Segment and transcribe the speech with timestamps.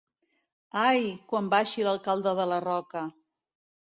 [0.83, 1.03] Ai!,
[1.33, 3.07] quan baixi l'alcalde de la Roca!